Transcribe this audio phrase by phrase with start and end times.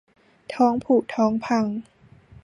[0.53, 1.65] ท้องผุท้องพัง